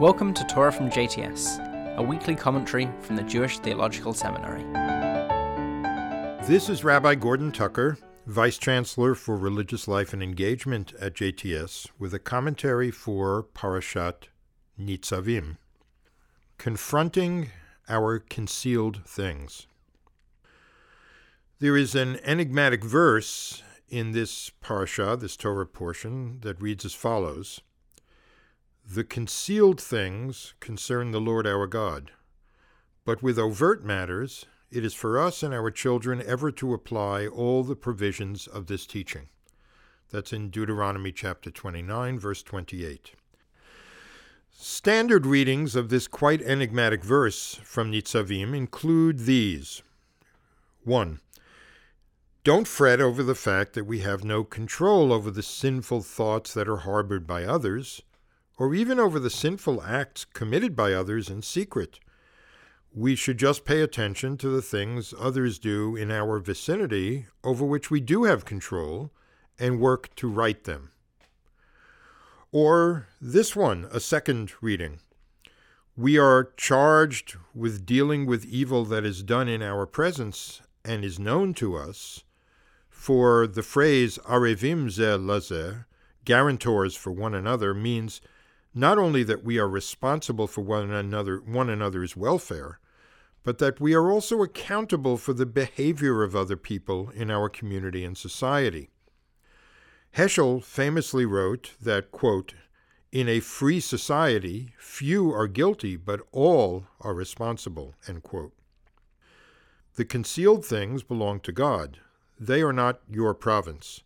Welcome 0.00 0.34
to 0.34 0.44
Torah 0.46 0.72
from 0.72 0.90
JTS, 0.90 1.96
a 1.96 2.02
weekly 2.02 2.34
commentary 2.34 2.90
from 3.00 3.14
the 3.14 3.22
Jewish 3.22 3.60
Theological 3.60 4.12
Seminary. 4.12 4.64
This 6.48 6.68
is 6.68 6.82
Rabbi 6.82 7.14
Gordon 7.14 7.52
Tucker, 7.52 7.96
Vice 8.26 8.58
Chancellor 8.58 9.14
for 9.14 9.36
Religious 9.36 9.86
Life 9.86 10.12
and 10.12 10.20
Engagement 10.20 10.94
at 11.00 11.14
JTS, 11.14 11.90
with 11.96 12.12
a 12.12 12.18
commentary 12.18 12.90
for 12.90 13.44
Parashat 13.54 14.24
Nitzavim 14.76 15.58
Confronting 16.58 17.50
Our 17.88 18.18
Concealed 18.18 19.00
Things. 19.06 19.68
There 21.60 21.76
is 21.76 21.94
an 21.94 22.18
enigmatic 22.24 22.82
verse 22.82 23.62
in 23.88 24.10
this 24.10 24.50
parasha, 24.60 25.16
this 25.16 25.36
Torah 25.36 25.66
portion, 25.66 26.40
that 26.40 26.60
reads 26.60 26.84
as 26.84 26.94
follows 26.94 27.60
The 28.86 29.04
concealed 29.04 29.80
things 29.80 30.52
concern 30.60 31.10
the 31.10 31.20
Lord 31.20 31.46
our 31.46 31.66
God, 31.66 32.10
but 33.06 33.22
with 33.22 33.38
overt 33.38 33.82
matters, 33.82 34.44
it 34.70 34.84
is 34.84 34.92
for 34.92 35.18
us 35.18 35.42
and 35.42 35.54
our 35.54 35.70
children 35.70 36.22
ever 36.24 36.50
to 36.52 36.74
apply 36.74 37.26
all 37.26 37.64
the 37.64 37.76
provisions 37.76 38.46
of 38.46 38.66
this 38.66 38.86
teaching. 38.86 39.30
That's 40.10 40.34
in 40.34 40.50
Deuteronomy 40.50 41.12
chapter 41.12 41.50
29, 41.50 42.18
verse 42.18 42.42
28. 42.42 43.12
Standard 44.52 45.24
readings 45.24 45.74
of 45.74 45.88
this 45.88 46.06
quite 46.06 46.42
enigmatic 46.42 47.02
verse 47.02 47.54
from 47.64 47.90
Nitzavim 47.90 48.54
include 48.54 49.20
these 49.20 49.82
1. 50.84 51.20
Don't 52.44 52.68
fret 52.68 53.00
over 53.00 53.22
the 53.22 53.34
fact 53.34 53.72
that 53.72 53.86
we 53.86 54.00
have 54.00 54.24
no 54.24 54.44
control 54.44 55.10
over 55.10 55.30
the 55.30 55.42
sinful 55.42 56.02
thoughts 56.02 56.52
that 56.52 56.68
are 56.68 56.78
harbored 56.78 57.26
by 57.26 57.44
others, 57.44 58.02
or 58.56 58.74
even 58.74 59.00
over 59.00 59.18
the 59.18 59.30
sinful 59.30 59.82
acts 59.82 60.24
committed 60.24 60.76
by 60.76 60.92
others 60.92 61.28
in 61.28 61.42
secret. 61.42 61.98
We 62.94 63.16
should 63.16 63.38
just 63.38 63.64
pay 63.64 63.80
attention 63.80 64.36
to 64.38 64.48
the 64.48 64.62
things 64.62 65.12
others 65.18 65.58
do 65.58 65.96
in 65.96 66.12
our 66.12 66.38
vicinity 66.38 67.26
over 67.42 67.64
which 67.64 67.90
we 67.90 68.00
do 68.00 68.24
have 68.24 68.44
control 68.44 69.10
and 69.58 69.80
work 69.80 70.14
to 70.16 70.28
right 70.28 70.62
them. 70.62 70.90
Or 72.52 73.08
this 73.20 73.56
one, 73.56 73.88
a 73.90 73.98
second 73.98 74.52
reading. 74.60 75.00
We 75.96 76.18
are 76.18 76.52
charged 76.56 77.36
with 77.52 77.84
dealing 77.84 78.26
with 78.26 78.44
evil 78.44 78.84
that 78.84 79.04
is 79.04 79.24
done 79.24 79.48
in 79.48 79.62
our 79.62 79.86
presence 79.86 80.60
and 80.84 81.04
is 81.04 81.18
known 81.18 81.54
to 81.54 81.76
us, 81.76 82.22
for 82.88 83.46
the 83.46 83.62
phrase 83.62 84.18
arevim 84.28 84.90
ze 84.90 85.02
lazeh, 85.02 85.84
guarantors 86.24 86.94
for 86.94 87.10
one 87.10 87.34
another, 87.34 87.74
means 87.74 88.20
not 88.74 88.98
only 88.98 89.22
that 89.22 89.44
we 89.44 89.58
are 89.58 89.68
responsible 89.68 90.46
for 90.46 90.62
one 90.62 90.90
another 90.90 91.38
one 91.38 91.70
another's 91.70 92.16
welfare, 92.16 92.80
but 93.44 93.58
that 93.58 93.80
we 93.80 93.94
are 93.94 94.10
also 94.10 94.42
accountable 94.42 95.16
for 95.16 95.32
the 95.32 95.46
behavior 95.46 96.22
of 96.22 96.34
other 96.34 96.56
people 96.56 97.10
in 97.10 97.30
our 97.30 97.48
community 97.48 98.04
and 98.04 98.18
society. 98.18 98.90
Heschel 100.16 100.62
famously 100.62 101.26
wrote 101.26 101.72
that, 101.80 102.10
quote, 102.10 102.54
in 103.12 103.28
a 103.28 103.40
free 103.40 103.78
society, 103.78 104.72
few 104.78 105.32
are 105.32 105.46
guilty, 105.46 105.96
but 105.96 106.20
all 106.32 106.86
are 107.00 107.14
responsible. 107.14 107.94
The 109.94 110.04
concealed 110.04 110.64
things 110.64 111.04
belong 111.04 111.38
to 111.40 111.52
God, 111.52 112.00
they 112.40 112.62
are 112.62 112.72
not 112.72 113.00
your 113.08 113.34
province. 113.34 114.02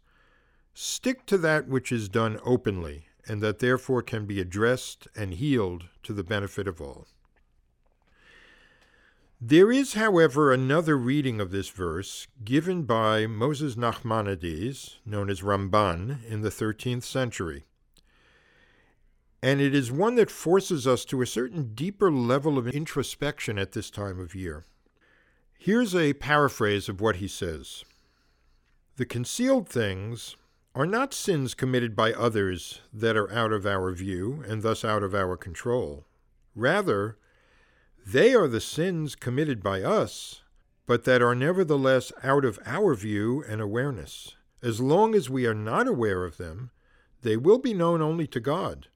Stick 0.74 1.24
to 1.26 1.38
that 1.38 1.68
which 1.68 1.90
is 1.90 2.08
done 2.08 2.38
openly, 2.44 3.07
and 3.28 3.42
that 3.42 3.58
therefore 3.58 4.02
can 4.02 4.24
be 4.24 4.40
addressed 4.40 5.06
and 5.14 5.34
healed 5.34 5.84
to 6.02 6.12
the 6.12 6.24
benefit 6.24 6.66
of 6.66 6.80
all. 6.80 7.06
There 9.40 9.70
is, 9.70 9.94
however, 9.94 10.52
another 10.52 10.96
reading 10.96 11.40
of 11.40 11.52
this 11.52 11.68
verse 11.68 12.26
given 12.44 12.82
by 12.82 13.28
Moses 13.28 13.76
Nachmanides, 13.76 14.96
known 15.06 15.30
as 15.30 15.42
Ramban, 15.42 16.24
in 16.24 16.40
the 16.40 16.48
13th 16.48 17.04
century. 17.04 17.64
And 19.40 19.60
it 19.60 19.76
is 19.76 19.92
one 19.92 20.16
that 20.16 20.30
forces 20.30 20.88
us 20.88 21.04
to 21.04 21.22
a 21.22 21.26
certain 21.26 21.72
deeper 21.74 22.10
level 22.10 22.58
of 22.58 22.66
introspection 22.66 23.60
at 23.60 23.72
this 23.72 23.90
time 23.90 24.18
of 24.18 24.34
year. 24.34 24.64
Here's 25.56 25.94
a 25.94 26.14
paraphrase 26.14 26.88
of 26.88 27.00
what 27.00 27.16
he 27.16 27.28
says 27.28 27.84
the 28.96 29.06
concealed 29.06 29.68
things 29.68 30.34
are 30.74 30.86
not 30.86 31.14
sins 31.14 31.54
committed 31.54 31.96
by 31.96 32.12
others 32.12 32.80
that 32.92 33.16
are 33.16 33.32
out 33.32 33.52
of 33.52 33.66
our 33.66 33.92
view 33.92 34.44
and 34.46 34.62
thus 34.62 34.84
out 34.84 35.02
of 35.02 35.14
our 35.14 35.36
control. 35.36 36.04
Rather, 36.54 37.18
they 38.06 38.34
are 38.34 38.48
the 38.48 38.60
sins 38.60 39.14
committed 39.14 39.62
by 39.62 39.82
us, 39.82 40.42
but 40.86 41.04
that 41.04 41.20
are 41.20 41.34
nevertheless 41.34 42.12
out 42.22 42.44
of 42.44 42.58
our 42.64 42.94
view 42.94 43.44
and 43.48 43.60
awareness. 43.60 44.34
As 44.62 44.80
long 44.80 45.14
as 45.14 45.30
we 45.30 45.46
are 45.46 45.54
not 45.54 45.86
aware 45.86 46.24
of 46.24 46.36
them, 46.36 46.70
they 47.22 47.36
will 47.36 47.58
be 47.58 47.74
known 47.74 48.00
only 48.00 48.26
to 48.28 48.40
God. 48.40 48.88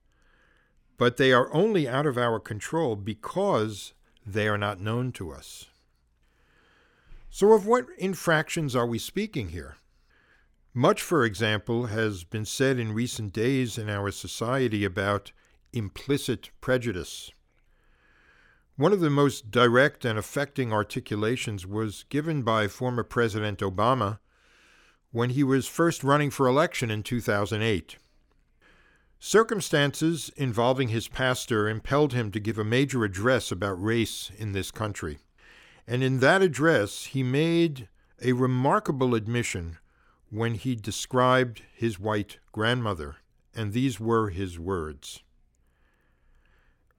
But 0.99 1.17
they 1.17 1.33
are 1.33 1.53
only 1.53 1.89
out 1.89 2.07
of 2.07 2.17
our 2.17 2.39
control 2.39 2.97
because 2.97 3.93
they 4.25 4.49
are 4.49 4.59
not 4.59 4.81
known 4.81 5.13
to 5.13 5.33
us. 5.33 5.67
So, 7.29 7.53
of 7.53 7.67
what 7.67 7.87
infractions 7.99 8.77
are 8.77 8.87
we 8.87 8.99
speaking 8.99 9.49
here? 9.49 9.77
Much, 10.75 11.03
for 11.03 11.23
example, 11.25 11.87
has 11.87 12.25
been 12.25 12.47
said 12.47 12.79
in 12.79 12.95
recent 12.95 13.33
days 13.33 13.77
in 13.77 13.91
our 13.91 14.11
society 14.11 14.85
about 14.85 15.31
implicit 15.75 16.49
prejudice. 16.63 17.31
One 18.77 18.95
of 18.95 19.01
the 19.01 19.11
most 19.11 19.51
direct 19.51 20.07
and 20.07 20.19
affecting 20.19 20.73
articulations 20.73 21.67
was 21.67 22.07
given 22.09 22.43
by 22.43 22.69
former 22.69 23.03
President 23.03 23.59
Obama 23.59 24.19
when 25.11 25.31
he 25.31 25.45
was 25.45 25.69
first 25.69 26.03
running 26.03 26.31
for 26.31 26.47
election 26.47 26.91
in 26.91 27.03
2008. 27.03 27.99
Circumstances 29.19 30.31
involving 30.37 30.89
his 30.89 31.07
pastor 31.07 31.69
impelled 31.69 32.15
him 32.15 32.31
to 32.31 32.41
give 32.41 32.59
a 32.59 32.65
major 32.65 33.05
address 33.05 33.53
about 33.53 33.83
race 33.83 34.31
in 34.39 34.53
this 34.53 34.71
country. 34.71 35.19
And 35.87 36.03
in 36.03 36.21
that 36.21 36.41
address, 36.41 37.05
he 37.05 37.23
made 37.23 37.89
a 38.23 38.33
remarkable 38.33 39.15
admission 39.15 39.77
when 40.33 40.55
he 40.55 40.75
described 40.75 41.61
his 41.75 42.01
white 42.01 42.39
grandmother, 42.53 43.17
and 43.55 43.75
these 43.75 44.01
were 44.01 44.31
his 44.31 44.59
words. 44.59 45.23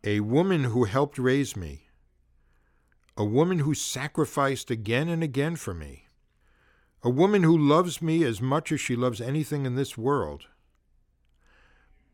A 0.04 0.20
woman 0.20 0.66
who 0.66 0.84
helped 0.84 1.18
raise 1.18 1.56
me, 1.56 1.88
a 3.18 3.26
woman 3.26 3.60
who 3.60 3.74
sacrificed 3.74 4.70
again 4.70 5.10
and 5.10 5.24
again 5.24 5.56
for 5.56 5.74
me, 5.74 6.10
a 7.02 7.10
woman 7.10 7.42
who 7.42 7.58
loves 7.58 8.04
me 8.04 8.24
as 8.24 8.40
much 8.40 8.72
as 8.72 8.80
she 8.80 8.96
loves 8.96 9.20
anything 9.20 9.66
in 9.66 9.74
this 9.74 9.98
world, 9.98 10.46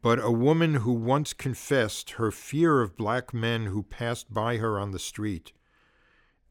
but 0.02 0.24
a 0.24 0.32
woman 0.32 0.76
who 0.76 0.94
once 0.94 1.34
confessed 1.34 2.12
her 2.12 2.32
fear 2.32 2.80
of 2.80 2.96
black 2.96 3.34
men 3.34 3.66
who 3.66 3.84
passed 3.84 4.34
by 4.34 4.56
her 4.56 4.80
on 4.80 4.92
the 4.92 5.00
street 5.00 5.52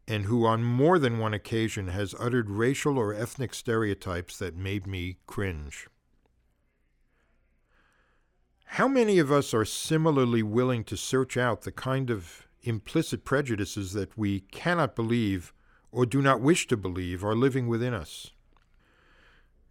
and 0.09 0.25
who 0.25 0.47
on 0.47 0.65
more 0.65 0.99
than 0.99 1.19
one 1.19 1.35
occasion 1.35 1.89
has 1.89 2.15
uttered 2.19 2.49
racial 2.49 2.97
or 2.97 3.13
ethnic 3.13 3.53
stereotypes 3.53 4.39
that 4.39 4.57
made 4.57 4.87
me 4.87 5.19
cringe. 5.27 5.87
How 8.65 8.89
many 8.89 9.19
of 9.19 9.31
us 9.31 9.53
are 9.53 9.67
similarly 9.67 10.43
willing 10.43 10.83
to 10.85 10.97
search 10.97 11.37
out 11.37 11.63
the 11.63 11.73
kind 11.73 12.09
of 12.09 12.47
implicit 12.63 13.27
prejudices 13.27 13.93
that 13.93 14.17
we 14.17 14.41
cannot 14.41 14.97
believe 14.97 15.53
or 15.93 16.07
do 16.07 16.23
not 16.23 16.41
wish 16.41 16.67
to 16.69 16.77
believe 16.77 17.23
are 17.23 17.35
living 17.35 17.69
within 17.69 17.93
us? 17.93 18.31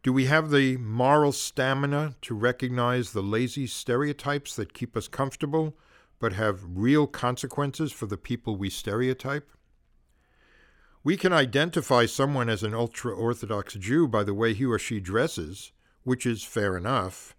Do 0.04 0.14
we 0.14 0.26
have 0.26 0.52
the 0.52 0.78
moral 0.78 1.32
stamina 1.32 2.16
to 2.22 2.36
recognize 2.36 3.12
the 3.12 3.24
lazy 3.24 3.66
stereotypes 3.66 4.56
that 4.56 4.74
keep 4.74 4.96
us 4.96 5.08
comfortable 5.08 5.76
but 6.20 6.34
have 6.34 6.64
real 6.64 7.08
consequences 7.08 7.92
for 7.92 8.06
the 8.06 8.18
people 8.18 8.56
we 8.56 8.70
stereotype? 8.70 9.50
We 11.08 11.16
can 11.16 11.32
identify 11.32 12.06
someone 12.06 12.50
as 12.50 12.64
an 12.64 12.74
ultra 12.74 13.16
Orthodox 13.16 13.76
Jew 13.76 14.10
by 14.10 14.26
the 14.26 14.34
way 14.34 14.54
he 14.54 14.66
or 14.66 14.78
she 14.78 15.00
dresses, 15.00 15.72
which 16.04 16.26
is 16.26 16.44
fair 16.44 16.76
enough. 16.76 17.34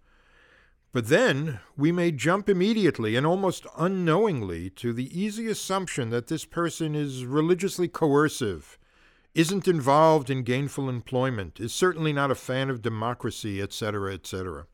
But 0.91 1.09
then 1.09 1.59
we 1.77 1.91
may 1.91 2.11
jump 2.11 2.49
immediately 2.49 3.15
and 3.15 3.27
almost 3.27 3.67
unknowingly 3.77 4.71
to 4.71 4.91
the 4.91 5.15
easy 5.15 5.45
assumption 5.45 6.09
that 6.09 6.29
this 6.29 6.45
person 6.45 6.95
is 6.95 7.25
religiously 7.25 7.87
coercive, 7.87 8.79
isn't 9.35 9.67
involved 9.67 10.31
in 10.31 10.41
gainful 10.41 10.89
employment, 10.89 11.59
is 11.59 11.71
certainly 11.71 12.11
not 12.11 12.31
a 12.31 12.35
fan 12.49 12.71
of 12.71 12.81
democracy, 12.81 13.61
etc., 13.61 14.15
etc. 14.15 14.65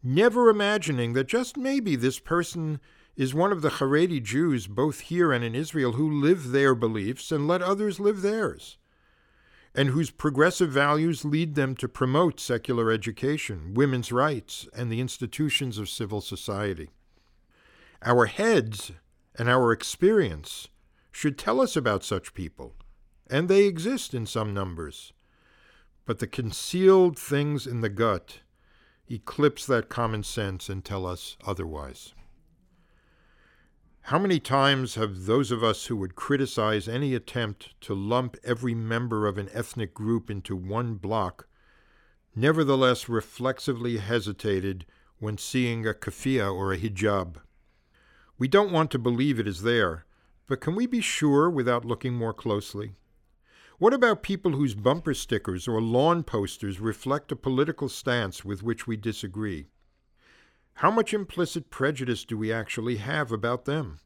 Never 0.00 0.48
imagining 0.48 1.14
that 1.14 1.26
just 1.26 1.56
maybe 1.56 1.96
this 1.96 2.20
person 2.20 2.78
is 3.18 3.34
one 3.34 3.50
of 3.50 3.62
the 3.62 3.68
Haredi 3.68 4.22
Jews, 4.22 4.68
both 4.68 5.00
here 5.00 5.32
and 5.32 5.44
in 5.44 5.52
Israel, 5.56 5.92
who 5.92 6.08
live 6.08 6.52
their 6.52 6.72
beliefs 6.72 7.32
and 7.32 7.48
let 7.48 7.60
others 7.60 7.98
live 7.98 8.22
theirs, 8.22 8.78
and 9.74 9.88
whose 9.88 10.12
progressive 10.12 10.70
values 10.70 11.24
lead 11.24 11.56
them 11.56 11.74
to 11.74 11.88
promote 11.88 12.38
secular 12.38 12.92
education, 12.92 13.74
women's 13.74 14.12
rights, 14.12 14.68
and 14.72 14.90
the 14.90 15.00
institutions 15.00 15.78
of 15.78 15.88
civil 15.88 16.20
society. 16.20 16.90
Our 18.02 18.26
heads 18.26 18.92
and 19.34 19.48
our 19.48 19.72
experience 19.72 20.68
should 21.10 21.36
tell 21.36 21.60
us 21.60 21.74
about 21.74 22.04
such 22.04 22.34
people, 22.34 22.76
and 23.28 23.48
they 23.48 23.64
exist 23.64 24.14
in 24.14 24.26
some 24.26 24.54
numbers. 24.54 25.12
But 26.06 26.20
the 26.20 26.28
concealed 26.28 27.18
things 27.18 27.66
in 27.66 27.80
the 27.80 27.88
gut 27.88 28.42
eclipse 29.10 29.66
that 29.66 29.88
common 29.88 30.22
sense 30.22 30.68
and 30.68 30.84
tell 30.84 31.04
us 31.04 31.36
otherwise. 31.44 32.14
How 34.08 34.18
many 34.18 34.40
times 34.40 34.94
have 34.94 35.26
those 35.26 35.50
of 35.50 35.62
us 35.62 35.84
who 35.84 35.96
would 35.96 36.14
criticize 36.14 36.88
any 36.88 37.14
attempt 37.14 37.78
to 37.82 37.92
lump 37.92 38.38
every 38.42 38.74
member 38.74 39.26
of 39.26 39.36
an 39.36 39.50
ethnic 39.52 39.92
group 39.92 40.30
into 40.30 40.56
one 40.56 40.94
block 40.94 41.46
nevertheless 42.34 43.10
reflexively 43.10 43.98
hesitated 43.98 44.86
when 45.18 45.36
seeing 45.36 45.86
a 45.86 45.92
keffiyeh 45.92 46.50
or 46.50 46.72
a 46.72 46.78
hijab? 46.78 47.36
We 48.38 48.48
don't 48.48 48.72
want 48.72 48.90
to 48.92 48.98
believe 48.98 49.38
it 49.38 49.46
is 49.46 49.60
there, 49.60 50.06
but 50.46 50.62
can 50.62 50.74
we 50.74 50.86
be 50.86 51.02
sure 51.02 51.50
without 51.50 51.84
looking 51.84 52.14
more 52.14 52.32
closely? 52.32 52.94
What 53.76 53.92
about 53.92 54.22
people 54.22 54.52
whose 54.52 54.74
bumper 54.74 55.12
stickers 55.12 55.68
or 55.68 55.82
lawn 55.82 56.22
posters 56.22 56.80
reflect 56.80 57.30
a 57.30 57.36
political 57.36 57.90
stance 57.90 58.42
with 58.42 58.62
which 58.62 58.86
we 58.86 58.96
disagree? 58.96 59.68
How 60.78 60.92
much 60.92 61.12
implicit 61.12 61.70
prejudice 61.70 62.24
do 62.24 62.38
we 62.38 62.52
actually 62.52 62.98
have 62.98 63.32
about 63.32 63.64
them? 63.64 63.98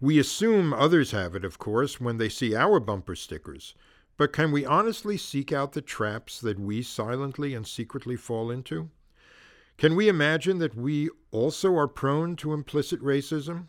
We 0.00 0.20
assume 0.20 0.72
others 0.72 1.10
have 1.10 1.34
it, 1.34 1.44
of 1.44 1.58
course, 1.58 2.00
when 2.00 2.16
they 2.16 2.28
see 2.28 2.54
our 2.54 2.78
bumper 2.78 3.16
stickers, 3.16 3.74
but 4.16 4.32
can 4.32 4.52
we 4.52 4.64
honestly 4.64 5.16
seek 5.16 5.50
out 5.50 5.72
the 5.72 5.82
traps 5.82 6.40
that 6.42 6.60
we 6.60 6.82
silently 6.82 7.54
and 7.54 7.66
secretly 7.66 8.14
fall 8.14 8.52
into? 8.52 8.90
Can 9.78 9.96
we 9.96 10.08
imagine 10.08 10.58
that 10.58 10.76
we 10.76 11.10
also 11.32 11.76
are 11.76 11.88
prone 11.88 12.36
to 12.36 12.52
implicit 12.52 13.02
racism, 13.02 13.66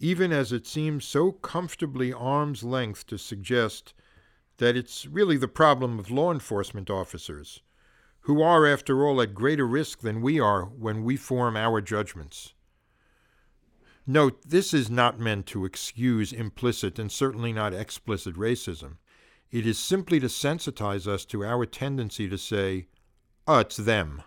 even 0.00 0.32
as 0.32 0.50
it 0.50 0.66
seems 0.66 1.04
so 1.04 1.30
comfortably 1.30 2.12
arm's 2.12 2.64
length 2.64 3.06
to 3.06 3.16
suggest 3.16 3.94
that 4.56 4.76
it's 4.76 5.06
really 5.06 5.36
the 5.36 5.46
problem 5.46 6.00
of 6.00 6.10
law 6.10 6.32
enforcement 6.32 6.90
officers? 6.90 7.62
Who 8.24 8.42
are, 8.42 8.66
after 8.66 9.06
all, 9.06 9.20
at 9.20 9.34
greater 9.34 9.66
risk 9.66 10.00
than 10.00 10.22
we 10.22 10.40
are 10.40 10.64
when 10.64 11.04
we 11.04 11.16
form 11.16 11.56
our 11.56 11.80
judgments. 11.80 12.54
Note, 14.06 14.42
this 14.46 14.72
is 14.72 14.90
not 14.90 15.20
meant 15.20 15.46
to 15.46 15.64
excuse 15.64 16.32
implicit 16.32 16.98
and 16.98 17.12
certainly 17.12 17.52
not 17.52 17.74
explicit 17.74 18.34
racism. 18.34 18.96
It 19.50 19.66
is 19.66 19.78
simply 19.78 20.20
to 20.20 20.26
sensitize 20.26 21.06
us 21.06 21.24
to 21.26 21.44
our 21.44 21.66
tendency 21.66 22.28
to 22.28 22.38
say, 22.38 22.86
it's 23.46 23.76
them, 23.76 24.22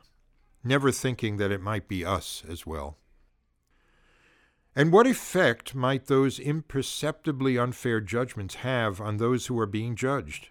never 0.64 0.92
thinking 0.92 1.38
that 1.38 1.52
it 1.52 1.62
might 1.62 1.88
be 1.88 2.06
us 2.06 2.44
as 2.48 2.66
well. 2.66 2.98
And 4.76 4.92
what 4.92 5.08
effect 5.08 5.74
might 5.74 6.06
those 6.06 6.38
imperceptibly 6.38 7.58
unfair 7.58 8.00
judgments 8.00 8.56
have 8.56 9.02
on 9.02 9.18
those 9.18 9.48
who 9.48 9.60
are 9.60 9.66
being 9.66 9.96
judged? 9.96 10.50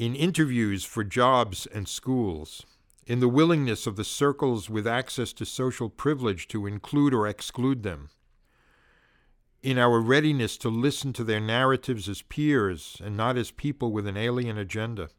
In 0.00 0.14
interviews 0.14 0.82
for 0.82 1.04
jobs 1.04 1.66
and 1.66 1.86
schools, 1.86 2.64
in 3.06 3.20
the 3.20 3.28
willingness 3.28 3.86
of 3.86 3.96
the 3.96 4.04
circles 4.04 4.70
with 4.70 4.86
access 4.86 5.30
to 5.34 5.44
social 5.44 5.90
privilege 5.90 6.48
to 6.48 6.66
include 6.66 7.12
or 7.12 7.28
exclude 7.28 7.82
them, 7.82 8.08
in 9.62 9.76
our 9.76 10.00
readiness 10.00 10.56
to 10.56 10.70
listen 10.70 11.12
to 11.12 11.22
their 11.22 11.38
narratives 11.38 12.08
as 12.08 12.22
peers 12.22 12.96
and 13.04 13.14
not 13.14 13.36
as 13.36 13.50
people 13.50 13.92
with 13.92 14.06
an 14.06 14.16
alien 14.16 14.56
agenda. 14.56 15.10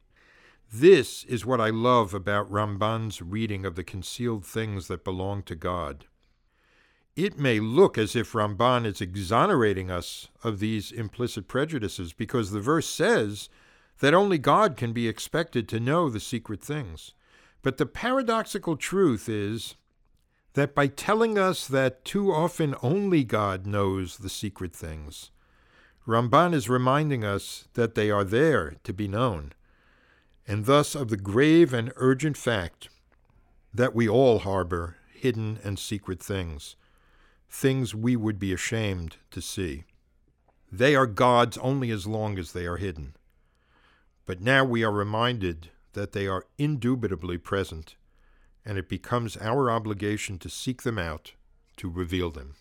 This 0.74 1.26
is 1.26 1.46
what 1.46 1.62
I 1.62 1.70
love 1.70 2.16
about 2.16 2.52
Ramban's 2.52 3.22
reading 3.22 3.68
of 3.68 3.76
the 3.76 3.84
concealed 3.84 4.44
things 4.44 4.88
that 4.88 5.04
belong 5.04 5.44
to 5.44 5.54
God. 5.54 6.06
It 7.16 7.38
may 7.38 7.60
look 7.60 8.00
as 8.00 8.16
if 8.16 8.32
Ramban 8.32 8.88
is 8.88 9.00
exonerating 9.00 9.92
us 9.92 10.30
of 10.44 10.58
these 10.58 10.92
implicit 10.92 11.48
prejudices 11.48 12.14
because 12.14 12.50
the 12.50 12.62
verse 12.62 12.88
says 12.90 13.48
that 14.02 14.16
only 14.16 14.40
God 14.40 14.76
can 14.76 14.94
be 14.94 15.08
expected 15.08 15.70
to 15.70 15.80
know 15.80 16.10
the 16.10 16.20
secret 16.20 16.62
things. 16.62 17.14
But 17.62 17.78
the 17.78 17.86
paradoxical 17.86 18.76
truth 18.76 19.30
is 19.30 19.76
that 20.54 20.74
by 20.74 20.88
telling 20.88 21.38
us 21.38 21.68
that 21.68 22.04
too 22.04 22.32
often 22.34 22.76
only 22.82 23.24
God 23.24 23.68
knows 23.68 24.18
the 24.18 24.30
secret 24.30 24.76
things, 24.76 25.30
Ramban 26.08 26.54
is 26.54 26.68
reminding 26.68 27.24
us 27.24 27.68
that 27.76 27.94
they 27.94 28.10
are 28.10 28.24
there 28.24 28.78
to 28.84 28.92
be 28.92 29.08
known, 29.08 29.54
and 30.48 30.66
thus 30.66 30.96
of 30.96 31.10
the 31.10 31.18
grave 31.18 31.72
and 31.72 31.94
urgent 31.96 32.38
fact 32.38 32.90
that 33.72 33.94
we 33.94 34.10
all 34.10 34.40
harbor 34.40 34.98
hidden 35.14 35.60
and 35.64 35.78
secret 35.78 36.22
things, 36.22 36.76
things 37.48 37.94
we 37.94 38.16
would 38.16 38.40
be 38.40 38.52
ashamed 38.52 39.18
to 39.30 39.42
see. 39.42 39.84
They 40.72 40.96
are 40.96 41.06
God's 41.06 41.60
only 41.60 41.92
as 41.92 42.08
long 42.08 42.40
as 42.40 42.54
they 42.54 42.66
are 42.66 42.78
hidden. 42.78 43.14
But 44.26 44.42
now 44.42 44.64
we 44.64 44.84
are 44.84 44.92
reminded 44.92 45.70
that 45.94 46.14
they 46.14 46.28
are 46.28 46.46
indubitably 46.58 47.38
present, 47.38 47.96
and 48.66 48.78
it 48.78 48.88
becomes 48.88 49.38
our 49.38 49.70
obligation 49.70 50.38
to 50.40 50.50
seek 50.50 50.84
them 50.84 50.98
out, 50.98 51.34
to 51.78 51.90
reveal 51.90 52.30
them. 52.30 52.56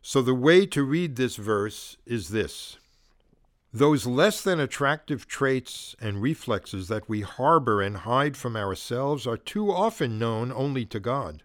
So 0.00 0.22
the 0.22 0.34
way 0.34 0.66
to 0.66 0.82
read 0.82 1.16
this 1.16 1.36
verse 1.36 1.96
is 2.06 2.30
this 2.30 2.78
those 3.74 4.04
less 4.04 4.42
than 4.42 4.60
attractive 4.60 5.26
traits 5.26 5.96
and 5.98 6.20
reflexes 6.20 6.88
that 6.88 7.08
we 7.08 7.22
harbor 7.22 7.80
and 7.80 7.98
hide 7.98 8.36
from 8.36 8.54
ourselves 8.54 9.26
are 9.26 9.38
too 9.38 9.72
often 9.72 10.18
known 10.18 10.52
only 10.52 10.84
to 10.84 11.00
God. 11.00 11.42